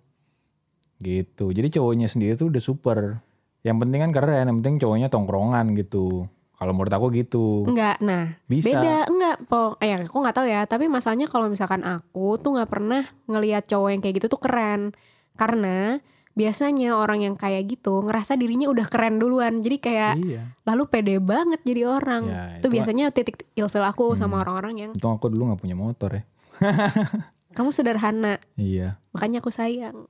Gitu. 0.96 1.52
Jadi 1.52 1.68
cowoknya 1.70 2.08
sendiri 2.08 2.32
tuh 2.34 2.48
udah 2.48 2.62
super. 2.62 3.20
Yang 3.60 3.76
penting 3.78 4.00
kan 4.00 4.10
keren, 4.10 4.44
yang 4.46 4.56
penting 4.58 4.76
cowoknya 4.78 5.08
tongkrongan 5.08 5.72
gitu. 5.74 6.28
Kalau 6.54 6.72
menurut 6.72 6.88
aku 6.90 7.12
gitu. 7.12 7.66
Enggak, 7.66 7.98
nah 8.00 8.40
Bisa. 8.46 8.72
beda 8.72 9.04
enggak 9.04 9.36
po 9.44 9.74
eh 9.78 9.92
aku 9.92 10.16
nggak 10.16 10.32
tahu 10.32 10.46
ya 10.46 10.64
tapi 10.64 10.86
masalahnya 10.86 11.26
kalau 11.26 11.50
misalkan 11.50 11.82
aku 11.82 12.38
tuh 12.38 12.56
nggak 12.56 12.70
pernah 12.70 13.02
ngelihat 13.26 13.66
cowok 13.66 13.88
yang 13.90 14.00
kayak 14.00 14.14
gitu 14.16 14.26
tuh 14.30 14.40
keren 14.40 14.94
karena 15.34 15.98
biasanya 16.32 16.94
orang 16.94 17.20
yang 17.20 17.34
kayak 17.34 17.66
gitu 17.68 18.00
ngerasa 18.00 18.34
dirinya 18.34 18.66
udah 18.66 18.86
keren 18.86 19.18
duluan 19.18 19.60
jadi 19.60 19.76
kayak 19.76 20.14
Iya. 20.16 20.42
lalu 20.62 20.82
pede 20.86 21.18
banget 21.18 21.58
jadi 21.62 21.86
orang 21.90 22.22
Ya, 22.26 22.42
itu 22.54 22.66
itu- 22.66 22.74
biasanya 22.74 23.04
titik 23.10 23.46
ilfil 23.54 23.82
aku 23.82 24.14
Hmm. 24.14 24.18
sama 24.18 24.42
orang-orang 24.42 24.74
yang 24.78 24.90
Untung 24.94 25.14
aku 25.14 25.26
dulu 25.28 25.50
gak 25.52 25.60
punya 25.60 25.74
motor 25.74 26.10
ya. 26.10 26.22
Kamu 27.56 27.70
sederhana 27.70 28.38
Iya. 28.54 28.98
makanya 29.14 29.40
aku 29.42 29.50
sayang 29.50 30.06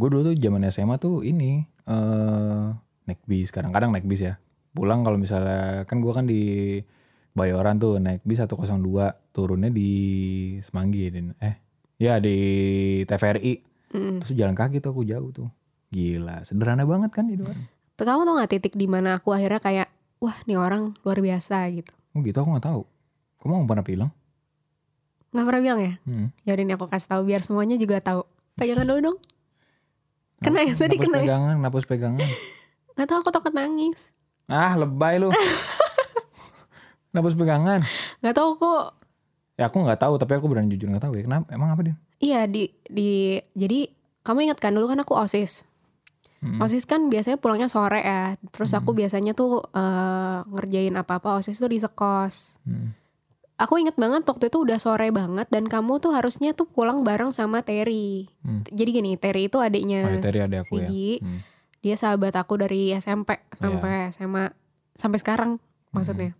Gue 0.00 0.08
dulu 0.08 0.32
tuh 0.32 0.36
zaman 0.40 0.64
SMA 0.72 0.96
tuh 0.96 1.20
ini 1.20 1.60
eh 1.84 2.66
naik 3.04 3.20
bis, 3.28 3.52
kadang-kadang 3.52 3.92
naik 3.92 4.08
bis 4.08 4.24
ya. 4.24 4.40
Pulang 4.72 5.04
kalau 5.04 5.20
misalnya 5.20 5.84
kan 5.84 6.00
gue 6.00 6.12
kan 6.14 6.24
di 6.24 6.40
Bayoran 7.36 7.76
tuh 7.76 8.00
naik 8.00 8.24
bis 8.24 8.40
102, 8.40 8.80
turunnya 9.36 9.68
di 9.68 9.90
Semanggi 10.64 11.12
Din. 11.12 11.36
Eh, 11.36 11.60
ya 12.00 12.16
di 12.16 12.36
TVRI. 13.04 13.54
Mm. 13.92 14.24
Terus 14.24 14.32
jalan 14.32 14.56
kaki 14.56 14.80
tuh 14.80 14.96
aku 14.96 15.02
jauh 15.04 15.28
tuh. 15.36 15.52
Gila, 15.92 16.48
sederhana 16.48 16.88
banget 16.88 17.10
kan 17.12 17.28
itu. 17.28 17.44
Tuh, 17.98 18.04
kamu 18.08 18.24
tau 18.24 18.34
gak 18.40 18.50
titik 18.56 18.74
di 18.80 18.88
mana 18.88 19.20
aku 19.20 19.36
akhirnya 19.36 19.60
kayak 19.60 19.88
wah 20.16 20.38
nih 20.48 20.56
orang 20.56 20.96
luar 21.04 21.20
biasa 21.20 21.68
gitu 21.76 21.92
Oh 22.16 22.24
gitu 22.24 22.40
aku 22.40 22.56
gak 22.56 22.66
tahu. 22.72 22.82
Kamu 23.42 23.66
gak 23.66 23.68
pernah 23.68 23.84
bilang? 23.84 24.10
Nggak 25.30 25.44
pernah 25.44 25.60
bilang 25.60 25.80
ya 25.80 25.92
Hmm. 26.02 26.28
Yaudah 26.42 26.64
nih 26.64 26.74
aku 26.74 26.86
kasih 26.86 27.08
tahu 27.08 27.22
biar 27.24 27.40
semuanya 27.40 27.74
juga 27.74 27.98
tahu 27.98 28.26
pegangan 28.54 28.84
dulu 28.84 29.00
dong 29.04 29.18
Kena 30.40 30.64
ya, 30.64 30.72
tadi 30.72 30.96
Napus 30.96 31.04
kena 31.04 31.16
ya. 31.16 31.22
pegangan, 31.22 31.56
napus 31.60 31.84
pegangan. 31.84 32.28
Gak 32.96 33.06
tau 33.06 33.20
aku 33.20 33.28
takut 33.28 33.52
nangis. 33.52 34.08
Ah 34.46 34.72
lebay 34.72 35.20
lu. 35.20 35.28
Harus 37.12 37.36
pegangan? 37.36 37.84
Gak 38.18 38.32
tau 38.32 38.56
kok. 38.56 38.96
Ya 39.60 39.68
aku 39.68 39.84
nggak 39.84 40.00
tahu 40.00 40.16
tapi 40.16 40.32
aku 40.32 40.48
berani 40.48 40.72
jujur 40.72 40.88
nggak 40.88 41.04
tahu 41.04 41.20
ya. 41.20 41.28
Kenapa? 41.28 41.44
Emang 41.52 41.68
apa 41.68 41.84
dia? 41.84 41.94
Iya 42.16 42.48
di 42.48 42.72
di 42.82 43.36
jadi 43.52 43.92
kamu 44.22 44.48
ingat 44.48 44.58
kan 44.58 44.72
dulu 44.72 44.88
kan 44.88 45.04
aku 45.04 45.12
osis. 45.12 45.68
Mm-mm. 46.40 46.56
Osis 46.56 46.88
kan 46.88 47.12
biasanya 47.12 47.36
pulangnya 47.36 47.68
sore 47.68 48.00
ya. 48.00 48.32
Terus 48.48 48.72
aku 48.72 48.96
biasanya 48.96 49.36
tuh 49.36 49.60
eh, 49.66 50.38
ngerjain 50.48 50.96
apa-apa 50.96 51.36
osis 51.36 51.60
tuh 51.60 51.68
di 51.68 51.76
sekos. 51.76 52.56
Hmm. 52.64 52.96
Aku 53.60 53.76
inget 53.76 53.92
banget 54.00 54.24
waktu 54.24 54.48
itu 54.48 54.64
udah 54.64 54.80
sore 54.80 55.12
banget 55.12 55.44
dan 55.52 55.68
kamu 55.68 56.00
tuh 56.00 56.16
harusnya 56.16 56.56
tuh 56.56 56.64
pulang 56.64 57.04
bareng 57.04 57.36
sama 57.36 57.60
Terry. 57.60 58.24
Hmm. 58.40 58.64
Jadi 58.72 58.88
gini, 58.88 59.12
Terry 59.20 59.52
itu 59.52 59.60
Oh, 59.60 59.64
adiknya 59.64 60.16
itu 60.16 60.24
tadi 60.24 60.40
ada 60.40 60.64
aku 60.64 60.80
ya. 60.80 60.88
Sigi. 60.88 61.20
Hmm. 61.20 61.40
Dia 61.84 61.96
sahabat 62.00 62.32
aku 62.40 62.56
dari 62.56 62.96
SMP 62.96 63.36
sampai 63.52 64.08
SMA 64.16 64.48
sampai 64.96 65.18
sekarang 65.20 65.50
maksudnya. 65.92 66.32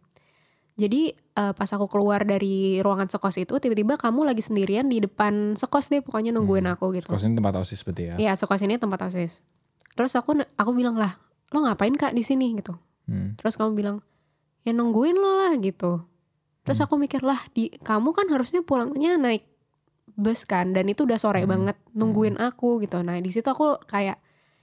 Jadi 0.80 1.12
eh, 1.12 1.52
pas 1.52 1.68
aku 1.68 1.92
keluar 1.92 2.24
dari 2.24 2.80
ruangan 2.80 3.12
sekos 3.12 3.36
itu 3.36 3.52
tiba-tiba 3.60 4.00
kamu 4.00 4.24
lagi 4.24 4.40
sendirian 4.40 4.88
di 4.88 5.04
depan 5.04 5.60
sekos 5.60 5.92
deh 5.92 6.00
pokoknya 6.00 6.32
nungguin 6.32 6.64
aku 6.72 6.96
gitu. 6.96 7.12
Kos 7.12 7.28
ini 7.28 7.36
tempat 7.36 7.60
osis 7.60 7.84
berarti 7.84 8.02
ya. 8.08 8.14
Iya, 8.16 8.32
sekos 8.40 8.64
ini 8.64 8.80
tempat 8.80 9.04
OSIS. 9.04 9.44
Terus 9.92 10.16
aku 10.16 10.40
aku 10.56 10.70
bilang 10.72 10.96
lah, 10.96 11.20
lo 11.52 11.68
ngapain 11.68 11.92
kak 11.92 12.16
di 12.16 12.24
sini 12.24 12.56
gitu. 12.56 12.72
Hmm. 13.04 13.36
Terus 13.36 13.60
kamu 13.60 13.76
bilang, 13.76 13.96
ya 14.64 14.72
nungguin 14.72 15.20
lo 15.20 15.36
lah 15.36 15.52
gitu. 15.60 16.00
Terus 16.62 16.76
Hmm. 16.76 16.86
aku 16.86 16.94
mikir 16.96 17.20
lah, 17.20 17.40
di 17.50 17.72
kamu 17.74 18.10
kan 18.10 18.26
harusnya 18.28 18.60
pulangnya 18.60 19.16
naik 19.16 19.48
bus 20.12 20.44
kan, 20.44 20.70
dan 20.70 20.84
itu 20.84 21.02
udah 21.02 21.16
sore 21.16 21.40
Hmm. 21.40 21.50
banget 21.50 21.76
nungguin 21.90 22.36
aku 22.36 22.78
gitu. 22.78 23.00
Nah 23.00 23.16
di 23.16 23.28
situ 23.28 23.46
aku 23.46 23.80
kayak 23.84 24.20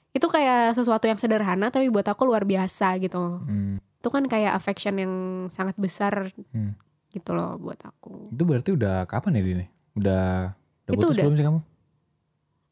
itu 0.09 0.25
kayak 0.25 0.73
sesuatu 0.73 1.05
yang 1.05 1.15
sederhana 1.15 1.67
tapi 1.67 1.87
buat 1.87 2.05
aku 2.05 2.23
luar 2.23 2.43
biasa 2.43 2.97
gitu. 2.97 3.41
Hmm. 3.41 3.77
Itu 3.95 4.07
kan 4.07 4.25
kayak 4.25 4.53
affection 4.53 4.95
yang 4.95 5.13
sangat 5.47 5.73
besar 5.75 6.29
Hmm. 6.51 6.77
gitu 7.09 7.33
loh 7.33 7.57
buat 7.57 7.77
aku. 7.79 8.29
Itu 8.29 8.43
berarti 8.43 8.69
udah 8.71 9.05
kapan 9.05 9.33
ya 9.33 9.43
Dini? 9.43 9.65
Udah 9.95 10.53
udah 10.83 10.91
Itu 10.91 10.97
putus 10.99 11.11
udah. 11.11 11.23
belum 11.23 11.35
sih 11.35 11.45
kamu? 11.45 11.59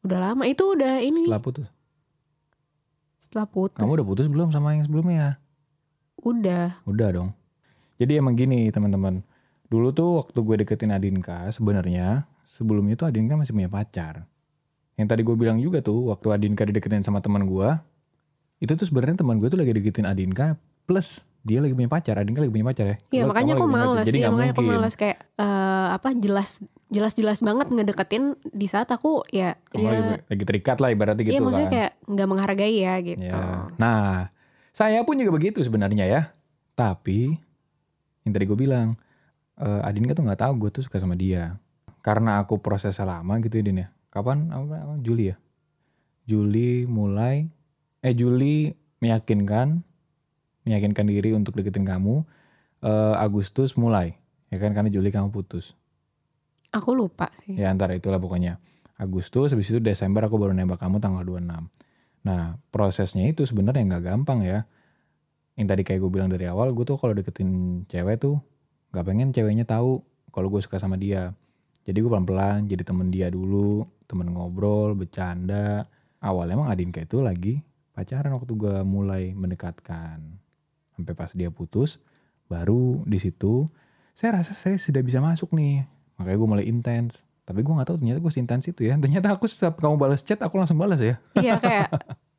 Udah 0.02 0.18
lama 0.22 0.44
itu 0.44 0.64
udah 0.64 0.94
ini 1.00 1.22
Setelah 1.24 1.42
putus. 1.42 1.66
setelah 3.16 3.46
putus. 3.48 3.74
Kamu 3.76 3.90
udah 3.92 4.06
putus 4.06 4.26
belum 4.26 4.48
sama 4.48 4.72
yang 4.72 4.84
sebelumnya? 4.84 5.42
udah. 6.18 6.82
Udah 6.84 7.08
dong. 7.12 7.30
Jadi 7.96 8.12
emang 8.16 8.36
gini 8.36 8.68
teman-teman. 8.68 9.24
Dulu 9.66 9.90
tuh 9.90 10.22
waktu 10.22 10.38
gue 10.38 10.56
deketin 10.62 10.94
Adinka 10.94 11.50
sebenarnya 11.50 12.28
sebelumnya 12.46 12.94
tuh 12.94 13.10
Adinka 13.10 13.34
masih 13.34 13.52
punya 13.52 13.68
pacar. 13.68 14.28
Yang 14.96 15.06
tadi 15.12 15.20
gue 15.26 15.36
bilang 15.36 15.58
juga 15.58 15.80
tuh 15.80 16.08
waktu 16.08 16.32
Adinka 16.32 16.64
dideketin 16.64 17.02
sama 17.02 17.20
teman 17.20 17.44
gue. 17.44 17.68
Itu 18.56 18.72
tuh 18.72 18.86
sebenarnya 18.88 19.20
teman 19.20 19.36
gue 19.36 19.48
tuh 19.48 19.58
lagi 19.60 19.72
deketin 19.76 20.08
Adinka 20.08 20.56
plus 20.86 21.26
dia 21.46 21.58
lagi 21.62 21.74
punya 21.74 21.86
pacar. 21.86 22.16
Adinka 22.16 22.40
lagi 22.40 22.52
punya 22.52 22.66
pacar 22.66 22.84
ya. 22.86 22.96
Iya 23.10 23.22
Kalau 23.22 23.28
makanya 23.30 23.52
aku 23.54 23.66
malas, 23.68 24.06
Jadi 24.06 24.18
iya 24.18 24.26
nggak 24.26 24.34
makanya 24.34 24.52
aku 24.52 24.62
mungkin. 24.62 24.76
malas 24.78 24.94
kayak 24.94 25.18
eh, 25.36 25.88
apa 25.92 26.08
jelas 26.16 26.50
jelas 26.86 27.12
jelas 27.14 27.38
banget 27.42 27.66
ngedeketin 27.68 28.24
di 28.46 28.66
saat 28.70 28.86
aku 28.88 29.26
ya 29.28 29.58
Kamu 29.74 29.82
ya 29.82 29.90
lagi, 29.90 30.12
lagi 30.30 30.44
terikat 30.46 30.76
lah 30.78 30.94
ibaratnya 30.94 31.22
gitu 31.26 31.34
iya 31.34 31.42
maksudnya 31.42 31.66
kan. 31.66 31.74
kayak 31.74 31.92
nggak 32.06 32.28
menghargai 32.30 32.76
ya 32.78 32.94
gitu. 33.02 33.26
Ya. 33.26 33.66
Nah, 33.76 34.30
saya 34.70 35.02
pun 35.02 35.18
juga 35.18 35.34
begitu 35.34 35.58
sebenarnya 35.60 36.06
ya. 36.06 36.20
Tapi 36.74 37.34
yang 38.26 38.34
tadi 38.34 38.44
gue 38.44 38.58
bilang, 38.58 38.98
eh 39.56 39.80
Adinka 39.86 40.18
tuh 40.18 40.26
nggak 40.26 40.42
tahu 40.42 40.66
gue 40.66 40.70
tuh 40.74 40.82
suka 40.82 40.98
sama 40.98 41.14
dia. 41.14 41.62
Karena 42.02 42.42
aku 42.42 42.58
prosesnya 42.58 43.06
lama 43.06 43.38
gitu 43.38 43.62
ya 43.62 43.64
Din 43.64 43.86
ya. 43.86 43.88
Kapan? 44.10 44.50
Apa, 44.50 44.82
apa, 44.82 44.94
Juli 44.98 45.30
ya? 45.30 45.36
Juli 46.26 46.90
mulai, 46.90 47.46
eh 48.02 48.14
Juli 48.18 48.74
meyakinkan, 48.98 49.86
meyakinkan 50.66 51.06
diri 51.06 51.30
untuk 51.38 51.54
deketin 51.54 51.86
kamu. 51.86 52.26
Eh 52.82 53.14
Agustus 53.14 53.78
mulai, 53.78 54.18
ya 54.50 54.58
kan 54.58 54.74
karena 54.74 54.90
Juli 54.90 55.14
kamu 55.14 55.30
putus. 55.30 55.78
Aku 56.74 56.98
lupa 56.98 57.30
sih. 57.32 57.54
Ya 57.54 57.70
antara 57.70 57.94
itulah 57.94 58.18
pokoknya. 58.18 58.58
Agustus, 58.98 59.54
habis 59.54 59.70
itu 59.70 59.78
Desember 59.78 60.24
aku 60.26 60.34
baru 60.34 60.50
nembak 60.50 60.82
kamu 60.82 60.98
tanggal 60.98 61.22
26. 61.22 61.70
Nah 62.26 62.58
prosesnya 62.74 63.28
itu 63.30 63.46
sebenarnya 63.46 63.86
nggak 63.86 64.04
gampang 64.04 64.42
ya. 64.42 64.66
Yang 65.56 65.66
tadi 65.72 65.82
kayak 65.88 66.00
gue 66.04 66.10
bilang 66.12 66.28
dari 66.28 66.44
awal, 66.44 66.70
gue 66.76 66.84
tuh 66.84 67.00
kalau 67.00 67.16
deketin 67.16 67.82
cewek 67.88 68.20
tuh 68.20 68.36
nggak 68.92 69.04
pengen 69.04 69.28
ceweknya 69.32 69.64
tahu 69.64 70.04
kalau 70.30 70.52
gue 70.52 70.60
suka 70.60 70.76
sama 70.76 71.00
dia. 71.00 71.32
Jadi 71.88 72.02
gue 72.02 72.10
pelan-pelan 72.12 72.68
jadi 72.68 72.84
temen 72.84 73.08
dia 73.08 73.32
dulu, 73.32 73.88
temen 74.04 74.28
ngobrol, 74.30 74.92
bercanda. 74.92 75.88
Awalnya 76.20 76.60
emang 76.60 76.68
Adinka 76.68 77.00
itu 77.00 77.24
lagi 77.24 77.64
pacaran 77.96 78.36
waktu 78.36 78.52
gue 78.52 78.76
mulai 78.84 79.32
mendekatkan. 79.32 80.20
Sampai 80.92 81.12
pas 81.16 81.32
dia 81.32 81.48
putus, 81.48 82.00
baru 82.52 83.00
di 83.08 83.16
situ 83.16 83.68
saya 84.16 84.40
rasa 84.40 84.56
saya 84.56 84.80
sudah 84.80 85.04
bisa 85.04 85.20
masuk 85.20 85.52
nih. 85.52 85.84
Makanya 86.16 86.36
gue 86.40 86.48
mulai 86.48 86.64
intens. 86.68 87.28
Tapi 87.46 87.62
gue 87.62 87.70
gak 87.70 87.86
tahu 87.86 87.96
ternyata 88.00 88.18
gue 88.18 88.32
intens 88.36 88.64
itu 88.64 88.80
ya. 88.88 88.96
Ternyata 88.96 89.36
aku 89.36 89.44
setiap 89.44 89.76
kamu 89.76 90.00
balas 90.00 90.24
chat 90.24 90.40
aku 90.40 90.56
langsung 90.56 90.80
balas 90.80 90.98
ya. 90.98 91.20
Iya 91.36 91.60
kayak 91.60 91.92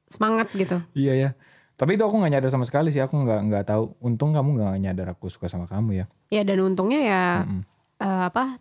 semangat 0.09 0.50
gitu. 0.57 0.77
Iya 0.97 1.13
ya. 1.13 1.29
Tapi 1.77 1.93
itu 1.93 2.01
aku 2.01 2.17
gak 2.17 2.34
nyadar 2.34 2.50
sama 2.50 2.65
sekali 2.65 2.89
sih. 2.89 3.00
Aku 3.00 3.22
gak, 3.22 3.38
nggak 3.43 3.63
tahu. 3.65 3.93
Untung 4.01 4.34
kamu 4.34 4.57
gak 4.57 4.75
nyadar 4.79 5.07
aku 5.13 5.29
suka 5.29 5.46
sama 5.46 5.65
kamu 5.65 5.93
ya. 5.96 6.05
Ya 6.27 6.41
dan 6.41 6.57
untungnya 6.60 7.00
ya 7.00 7.24
Mm-mm. 7.46 7.62
eh, 8.00 8.24
apa? 8.27 8.57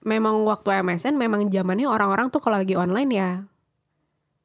Memang 0.00 0.46
waktu 0.46 0.70
MSN 0.80 1.18
memang 1.18 1.50
zamannya 1.50 1.84
orang-orang 1.84 2.30
tuh 2.30 2.38
kalau 2.38 2.56
lagi 2.56 2.72
online 2.72 3.10
ya 3.10 3.30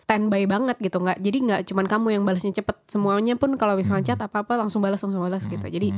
standby 0.02 0.50
banget 0.50 0.82
gitu 0.82 0.98
nggak 0.98 1.22
jadi 1.22 1.38
nggak 1.40 1.62
cuman 1.70 1.86
kamu 1.86 2.08
yang 2.12 2.24
balasnya 2.26 2.50
cepet 2.52 2.74
semuanya 2.90 3.38
pun 3.38 3.54
kalau 3.54 3.78
misalnya 3.78 4.02
chat 4.04 4.18
apa 4.20 4.42
apa 4.42 4.58
langsung 4.58 4.82
balas 4.82 4.98
langsung 4.98 5.22
balas 5.22 5.46
gitu 5.46 5.62
jadi 5.62 5.94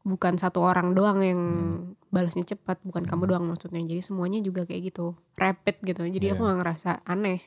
bukan 0.00 0.38
satu 0.38 0.62
orang 0.62 0.94
doang 0.94 1.18
yang 1.20 1.34
Hmm. 1.34 1.98
balasnya 2.08 2.46
cepat 2.46 2.78
bukan 2.80 3.04
kamu 3.04 3.26
doang 3.26 3.44
maksudnya 3.44 3.82
jadi 3.82 4.00
semuanya 4.00 4.38
juga 4.38 4.62
kayak 4.62 4.94
gitu 4.94 5.18
rapid 5.34 5.82
gitu 5.82 6.06
jadi 6.08 6.24
Iya. 6.24 6.32
aku 6.32 6.42
nggak 6.46 6.58
ngerasa 6.62 6.90
aneh 7.02 7.42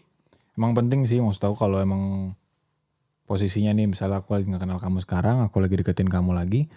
Emang 0.51 0.75
penting 0.75 1.07
sih 1.07 1.17
maksud 1.17 1.39
tahu 1.41 1.55
kalau 1.55 1.79
emang 1.79 2.35
posisinya 3.31 3.71
nih 3.71 3.87
misalnya 3.87 4.19
aku 4.19 4.35
lagi 4.35 4.51
gak 4.51 4.59
kenal 4.67 4.75
kamu 4.83 4.99
sekarang, 4.99 5.39
aku 5.39 5.63
lagi 5.63 5.79
deketin 5.79 6.11
kamu 6.11 6.35
lagi, 6.35 6.67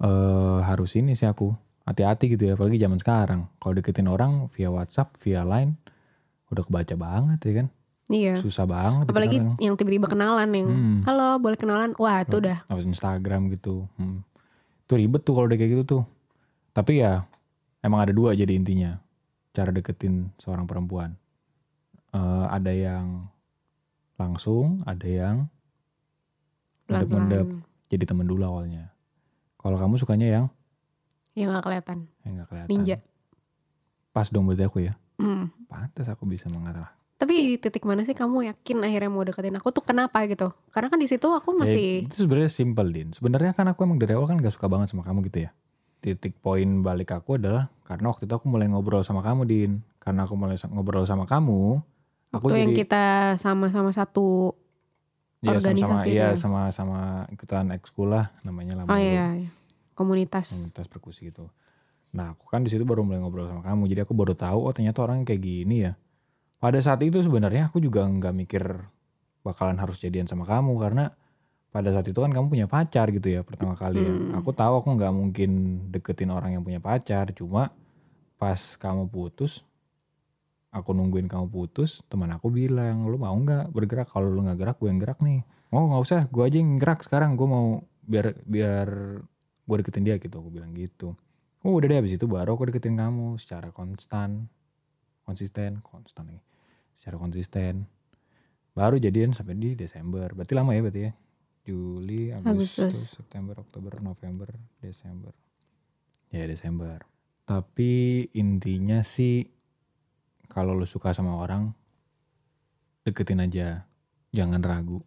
eh 0.00 0.58
harus 0.64 0.96
ini 0.96 1.12
sih 1.12 1.28
aku 1.28 1.52
hati-hati 1.84 2.32
gitu 2.32 2.48
ya, 2.48 2.56
apalagi 2.56 2.80
zaman 2.80 2.96
sekarang. 2.96 3.52
Kalau 3.60 3.76
deketin 3.76 4.08
orang 4.08 4.48
via 4.48 4.72
WhatsApp, 4.72 5.20
via 5.20 5.44
Line, 5.44 5.76
udah 6.48 6.64
kebaca 6.64 6.94
banget 6.96 7.38
ya 7.44 7.52
kan, 7.60 7.66
iya 8.08 8.34
susah 8.40 8.64
banget. 8.64 9.12
apalagi 9.12 9.44
sekarang. 9.44 9.60
yang 9.60 9.74
tiba-tiba 9.76 10.06
kenalan 10.08 10.48
yang 10.56 10.68
Hmm. 10.72 10.98
halo 11.04 11.36
boleh 11.36 11.60
kenalan 11.60 11.92
wah 12.00 12.24
itu 12.24 12.40
udah 12.40 12.64
Instagram 12.80 13.52
gitu. 13.52 13.84
Hmm. 14.00 14.24
Itu 14.88 14.96
ribet 14.96 15.20
tuh 15.22 15.36
kalau 15.36 15.52
udah 15.52 15.58
kayak 15.60 15.70
gitu 15.76 15.84
tuh. 15.84 16.02
Tapi 16.72 17.04
ya 17.04 17.28
emang 17.84 18.00
ada 18.08 18.16
dua 18.16 18.32
jadi 18.32 18.56
intinya 18.56 18.96
cara 19.52 19.68
deketin 19.68 20.32
seorang 20.40 20.64
perempuan. 20.64 21.12
Eh, 22.10 22.46
ada 22.50 22.72
yang 22.72 23.28
langsung, 24.18 24.80
ada 24.88 25.06
yang 25.06 25.46
mendep-mendep 26.90 27.46
jadi 27.90 28.04
temen 28.06 28.26
dulu 28.26 28.42
awalnya. 28.46 28.94
Kalau 29.58 29.76
kamu 29.78 29.98
sukanya 29.98 30.26
yang 30.30 30.46
yang 31.38 31.54
nggak 31.54 31.62
kelihatan 31.66 31.98
yang 32.26 32.42
gak 32.42 32.48
kelihatan. 32.50 32.70
ninja 32.70 32.96
Pas 34.10 34.26
dong 34.26 34.50
berarti 34.50 34.66
aku 34.66 34.78
ya. 34.82 34.98
Hmm. 35.22 35.54
Pantas 35.70 36.10
aku 36.10 36.26
bisa 36.26 36.50
mengalah. 36.50 36.90
tapi 37.20 37.36
di 37.36 37.60
titik 37.60 37.84
mana 37.84 38.00
sih 38.00 38.16
kamu 38.16 38.48
yakin 38.48 38.80
akhirnya 38.80 39.12
mau 39.12 39.20
deketin 39.20 39.52
aku 39.60 39.68
tuh 39.76 39.84
kenapa 39.84 40.24
gitu 40.24 40.56
karena 40.72 40.88
kan 40.88 40.96
di 40.96 41.04
situ 41.04 41.28
aku 41.28 41.52
masih 41.52 42.00
Ya, 42.00 42.08
itu 42.08 42.16
sebenarnya 42.24 42.48
simple 42.48 42.88
din. 42.88 43.12
Sebenarnya 43.12 43.52
kan 43.52 43.68
aku 43.68 43.84
emang 43.84 44.00
dari 44.00 44.16
awal 44.16 44.24
kan 44.32 44.40
gak 44.40 44.56
suka 44.56 44.72
banget 44.72 44.88
sama 44.96 45.04
kamu 45.04 45.28
gitu 45.28 45.44
ya. 45.44 45.52
Titik 46.00 46.40
poin 46.40 46.80
balik 46.80 47.12
aku 47.12 47.36
adalah 47.36 47.68
karena 47.84 48.08
waktu 48.08 48.24
itu 48.24 48.32
aku 48.32 48.48
mulai 48.48 48.72
ngobrol 48.72 49.04
sama 49.04 49.20
kamu 49.20 49.44
din. 49.44 49.84
Karena 50.00 50.24
aku 50.24 50.32
mulai 50.32 50.56
ngobrol 50.56 51.04
sama 51.04 51.28
kamu, 51.28 51.84
aku 52.32 52.44
waktu 52.48 52.56
yang 52.56 52.72
jadi 52.72 52.80
kita 52.88 53.04
sama-sama 53.36 53.92
satu 53.92 54.56
ya, 55.40 55.56
sama-sama 55.56 55.68
organisasi 55.72 56.06
itu 56.06 56.16
iya 56.16 56.28
ya? 56.28 56.36
sama-sama 56.36 57.00
ikutan 57.32 57.66
ekskul 57.72 58.12
lah 58.12 58.28
namanya 58.44 58.80
lah. 58.80 58.84
oh 58.88 59.00
iya, 59.00 59.26
iya. 59.40 59.50
komunitas 59.96 60.52
Komunitas 60.52 60.86
perkusi 60.88 61.32
gitu. 61.32 61.48
Nah 62.10 62.34
aku 62.34 62.50
kan 62.50 62.60
di 62.66 62.70
situ 62.70 62.82
baru 62.82 63.06
mulai 63.06 63.22
ngobrol 63.22 63.46
sama 63.46 63.62
kamu. 63.62 63.86
Jadi 63.86 64.00
aku 64.02 64.12
baru 64.12 64.34
tahu 64.34 64.66
oh 64.66 64.72
ternyata 64.74 65.00
orang 65.06 65.22
kayak 65.22 65.42
gini 65.42 65.86
ya. 65.86 65.92
Pada 66.60 66.76
saat 66.82 67.00
itu 67.00 67.22
sebenarnya 67.24 67.72
aku 67.72 67.80
juga 67.80 68.04
nggak 68.04 68.34
mikir 68.36 68.64
bakalan 69.40 69.80
harus 69.80 69.96
jadian 69.96 70.28
sama 70.28 70.44
kamu 70.44 70.76
karena 70.76 71.16
pada 71.70 71.88
saat 71.94 72.04
itu 72.10 72.18
kan 72.18 72.34
kamu 72.34 72.50
punya 72.50 72.66
pacar 72.66 73.08
gitu 73.14 73.30
ya 73.30 73.40
pertama 73.46 73.78
kali 73.78 74.02
ya. 74.02 74.12
Hmm. 74.12 74.36
Aku 74.42 74.50
tahu 74.50 74.82
aku 74.82 74.88
nggak 74.98 75.12
mungkin 75.14 75.50
deketin 75.88 76.34
orang 76.34 76.58
yang 76.58 76.62
punya 76.66 76.82
pacar. 76.82 77.30
Cuma 77.32 77.70
pas 78.36 78.58
kamu 78.76 79.06
putus, 79.08 79.62
aku 80.70 80.94
nungguin 80.94 81.26
kamu 81.26 81.50
putus, 81.50 82.02
teman 82.06 82.30
aku 82.30 82.50
bilang 82.50 83.06
lu 83.06 83.18
mau 83.18 83.34
nggak 83.34 83.74
bergerak? 83.74 84.08
Kalau 84.10 84.30
lu 84.30 84.46
nggak 84.46 84.58
gerak, 84.58 84.76
gue 84.78 84.88
yang 84.88 85.00
gerak 85.02 85.18
nih. 85.22 85.42
Oh 85.70 85.86
nggak 85.90 86.02
usah, 86.02 86.20
gue 86.30 86.42
aja 86.42 86.56
yang 86.58 86.78
gerak 86.78 87.02
sekarang. 87.02 87.34
Gue 87.34 87.46
mau 87.50 87.82
biar 88.06 88.34
biar 88.46 88.88
gue 89.66 89.76
deketin 89.82 90.02
dia 90.06 90.16
gitu. 90.18 90.38
Aku 90.38 90.50
bilang 90.50 90.74
gitu. 90.74 91.14
Oh 91.60 91.76
udah 91.76 91.92
deh 91.92 91.98
abis 92.00 92.16
itu 92.16 92.24
baru 92.24 92.56
aku 92.56 92.72
deketin 92.72 92.96
kamu 92.96 93.36
secara 93.36 93.68
konstan, 93.74 94.48
konsisten, 95.28 95.84
konstan 95.84 96.32
nih, 96.32 96.42
secara 96.96 97.20
konsisten. 97.20 97.84
Baru 98.72 98.96
jadian 98.96 99.34
sampai 99.36 99.58
di 99.58 99.76
Desember. 99.76 100.32
Berarti 100.32 100.54
lama 100.56 100.72
ya 100.72 100.80
berarti 100.80 101.02
ya? 101.04 101.12
Juli, 101.60 102.32
Agustus, 102.32 102.80
Agustus. 102.80 103.20
September, 103.20 103.60
Oktober, 103.60 103.92
November, 104.00 104.48
Desember. 104.80 105.36
Ya 106.32 106.48
Desember. 106.48 107.04
Tapi 107.44 108.24
intinya 108.32 109.04
sih 109.04 109.59
kalau 110.50 110.74
lu 110.74 110.84
suka 110.84 111.14
sama 111.14 111.38
orang 111.38 111.70
deketin 113.06 113.40
aja. 113.40 113.86
Jangan 114.30 114.62
ragu. 114.62 115.02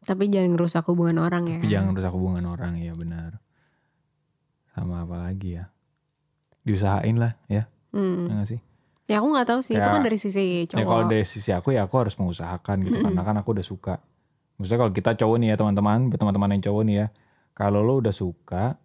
Tapi 0.00 0.30
jangan 0.30 0.54
ngerusak 0.54 0.86
hubungan 0.86 1.18
orang 1.22 1.46
ya. 1.46 1.58
Tapi 1.58 1.68
jangan 1.70 1.92
rusak 1.94 2.12
hubungan 2.14 2.44
orang 2.46 2.78
ya 2.78 2.92
benar. 2.94 3.38
Sama 4.74 5.02
apa 5.04 5.26
lagi 5.28 5.58
ya? 5.58 5.68
Diusahain 6.62 7.16
lah 7.18 7.34
ya. 7.50 7.66
Hmm. 7.90 8.30
Ya 8.30 8.46
sih? 8.46 8.60
Ya 9.10 9.18
aku 9.18 9.34
nggak 9.34 9.48
tahu 9.50 9.60
sih. 9.60 9.74
Itu 9.74 9.82
Kayak- 9.82 9.94
kan 9.98 10.02
dari 10.06 10.18
sisi 10.18 10.44
cowok. 10.70 10.78
Ya 10.78 10.84
kalau 10.86 11.04
dari 11.10 11.26
sisi 11.26 11.50
aku 11.50 11.68
ya 11.74 11.82
aku 11.90 11.94
harus 11.98 12.14
mengusahakan 12.14 12.76
gitu 12.86 12.96
karena 13.02 13.22
kan 13.26 13.34
aku 13.42 13.58
udah 13.58 13.66
suka. 13.66 13.94
Maksudnya 14.56 14.78
kalau 14.78 14.92
kita 14.94 15.10
cowok 15.18 15.36
nih 15.42 15.48
ya 15.50 15.56
teman-teman, 15.58 15.98
buat 16.12 16.20
teman-teman 16.20 16.48
yang 16.54 16.62
cowok 16.70 16.82
nih 16.86 16.96
ya, 17.00 17.06
kalau 17.56 17.80
lo 17.82 17.98
udah 17.98 18.14
suka 18.14 18.78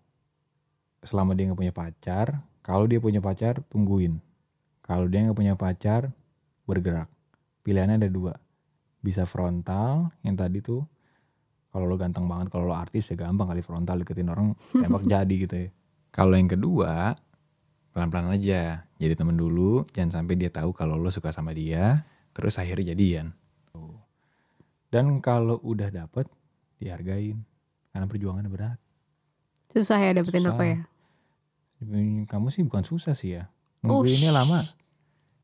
selama 1.05 1.37
dia 1.37 1.51
nggak 1.51 1.59
punya 1.61 1.75
pacar, 1.75 2.41
kalau 2.65 2.89
dia 2.89 2.97
punya 2.97 3.21
pacar 3.21 3.61
tungguin. 3.69 4.17
Kalau 4.85 5.09
dia 5.09 5.25
nggak 5.25 5.33
punya 5.33 5.57
pacar 5.57 6.13
bergerak. 6.69 7.09
Pilihannya 7.65 7.97
ada 7.97 8.09
dua, 8.13 8.37
bisa 9.01 9.25
frontal 9.25 10.13
yang 10.21 10.37
tadi 10.37 10.61
tuh. 10.61 10.85
Kalau 11.73 11.89
lo 11.89 11.97
ganteng 11.97 12.29
banget, 12.29 12.53
kalau 12.53 12.69
lo 12.69 12.77
artis 12.77 13.09
ya 13.09 13.17
gampang 13.17 13.49
kali 13.49 13.65
frontal 13.65 13.97
deketin 14.05 14.29
orang 14.29 14.53
tembak 14.85 15.09
jadi 15.09 15.35
gitu 15.41 15.55
ya. 15.57 15.69
Kalau 16.13 16.37
yang 16.37 16.47
kedua 16.47 17.17
pelan-pelan 17.95 18.35
aja. 18.35 18.83
Jadi 18.99 19.15
temen 19.15 19.39
dulu, 19.39 19.87
jangan 19.95 20.21
sampai 20.21 20.35
dia 20.35 20.51
tahu 20.51 20.75
kalau 20.75 20.99
lo 20.99 21.07
suka 21.07 21.31
sama 21.31 21.55
dia, 21.55 22.03
terus 22.35 22.59
akhirnya 22.59 22.91
jadian. 22.91 23.31
Tuh. 23.71 23.95
Dan 24.91 25.23
kalau 25.23 25.63
udah 25.63 25.87
dapet, 25.87 26.27
dihargain. 26.75 27.39
Karena 27.95 28.05
perjuangannya 28.11 28.51
berat. 28.51 28.79
Susah 29.71 29.99
ya 30.03 30.11
dapetin 30.11 30.43
Susah. 30.43 30.59
apa 30.59 30.63
ya. 30.67 30.79
Kamu 32.27 32.51
sih 32.51 32.67
bukan 32.67 32.83
susah 32.83 33.15
sih 33.15 33.39
ya. 33.39 33.47
Nungguinnya 33.85 34.31
Ush. 34.33 34.37
lama. 34.37 34.59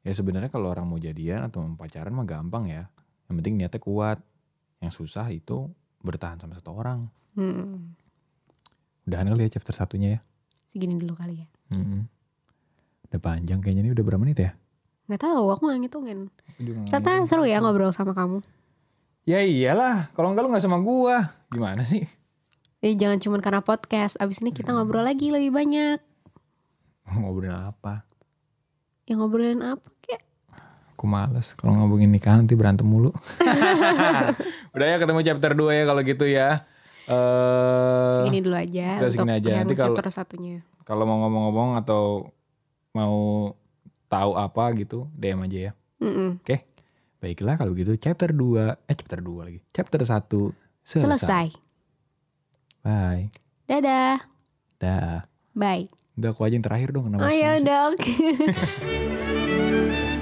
Ya 0.02 0.12
sebenarnya 0.18 0.50
kalau 0.50 0.74
orang 0.74 0.90
mau 0.90 0.98
jadian 0.98 1.46
atau 1.46 1.62
mau 1.62 1.78
pacaran 1.78 2.12
mah 2.12 2.26
gampang 2.26 2.66
ya. 2.68 2.90
Yang 3.30 3.36
penting 3.42 3.54
niatnya 3.62 3.82
kuat. 3.82 4.18
Yang 4.82 4.94
susah 4.98 5.30
itu 5.30 5.70
bertahan 6.02 6.42
sama 6.42 6.58
satu 6.58 6.74
orang. 6.74 7.06
Hmm. 7.38 7.94
Udahan 9.06 9.30
kali 9.30 9.46
ya 9.46 9.58
chapter 9.58 9.74
satunya 9.78 10.18
ya. 10.18 10.20
Segini 10.66 10.98
dulu 10.98 11.14
kali 11.14 11.42
ya. 11.42 11.48
Mm-mm. 11.76 12.08
Udah 13.12 13.20
panjang 13.20 13.60
kayaknya 13.60 13.86
ini 13.86 13.92
udah 13.92 14.04
berapa 14.08 14.22
menit 14.24 14.40
ya? 14.40 14.52
Nggak 15.12 15.22
tahu, 15.28 15.52
aku 15.52 15.62
nggak 15.68 15.80
ngitungin. 15.84 16.20
Ngitung. 16.62 17.28
seru 17.28 17.44
ya 17.44 17.60
ngobrol 17.60 17.92
sama 17.92 18.16
kamu. 18.16 18.40
Ya 19.28 19.44
iyalah, 19.46 20.10
kalau 20.18 20.34
enggak 20.34 20.48
lu 20.48 20.50
gak 20.50 20.66
sama 20.66 20.82
gua. 20.82 21.30
Gimana 21.54 21.86
sih? 21.86 22.08
Eh, 22.82 22.98
jangan 22.98 23.22
cuma 23.22 23.38
karena 23.38 23.62
podcast. 23.62 24.18
Abis 24.18 24.42
ini 24.42 24.50
kita 24.50 24.74
ngobrol 24.74 25.06
lagi 25.06 25.30
lebih 25.30 25.54
banyak. 25.54 26.02
Ngobrolin 27.22 27.54
apa? 27.54 28.02
Ya 29.12 29.20
ngobrolin 29.20 29.60
apa 29.60 29.84
kek? 30.00 30.24
Aku 30.96 31.04
males 31.04 31.52
kalau 31.54 31.76
ngomongin 31.76 32.08
nikahan 32.08 32.40
nanti 32.40 32.56
berantem 32.56 32.88
mulu. 32.88 33.12
Udah 34.74 34.88
ya 34.88 34.96
ketemu 34.96 35.20
chapter 35.22 35.52
2 35.52 35.68
ya 35.74 35.84
kalau 35.84 36.02
gitu 36.02 36.24
ya. 36.24 36.64
Eh 37.04 38.14
Segini 38.24 38.40
dulu 38.40 38.56
aja 38.56 38.88
udah 38.96 39.04
untuk 39.04 39.12
segini 39.20 39.34
aja. 39.34 39.50
yang 39.50 39.60
Nanti 39.62 39.76
kalau- 39.76 39.92
chapter 39.92 40.08
satunya. 40.08 40.64
kalau 40.82 41.04
mau 41.04 41.20
ngomong-ngomong 41.20 41.76
atau 41.76 42.32
mau 42.92 43.52
tahu 44.08 44.32
apa 44.34 44.64
gitu, 44.76 45.12
DM 45.12 45.44
aja 45.44 45.60
ya. 45.60 45.72
Mm-mm. 46.00 46.40
Oke. 46.40 46.64
Baiklah 47.20 47.56
kalau 47.56 47.76
gitu 47.76 47.92
chapter 47.96 48.32
2, 48.32 48.80
eh 48.82 48.96
chapter 48.96 49.20
2 49.20 49.44
lagi. 49.44 49.60
Chapter 49.70 50.00
1 50.00 50.56
selesai. 50.82 51.04
Selesai. 51.04 51.46
Bye. 52.82 53.28
Dadah. 53.68 54.24
Dah. 54.80 55.28
Bye. 55.52 56.01
Udah 56.20 56.30
aku 56.36 56.44
aja 56.44 56.54
yang 56.60 56.66
terakhir 56.66 56.90
dong 56.92 57.08
kenapa 57.08 57.28
Oh 57.28 57.34
ya 57.34 57.56
udah 57.60 57.80
oke. 57.96 58.12